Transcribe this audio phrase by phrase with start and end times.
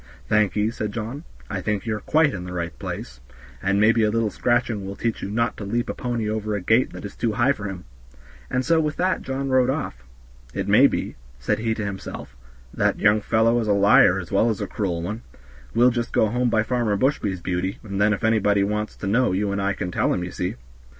[0.27, 3.21] "Thank ye," said John, "I think you are quite in the right place,
[3.61, 6.59] and maybe a little scratching will teach you not to leap a pony over a
[6.59, 7.85] gate that is too high for him,"
[8.49, 10.03] and so with that John rode off.
[10.55, 12.35] "It may be," said he to himself,
[12.73, 15.21] "that young fellow is a liar as well as a cruel one;
[15.75, 19.33] we'll just go home by Farmer Bushby's, Beauty, and then if anybody wants to know
[19.33, 20.55] you and I can tell 'em, ye see."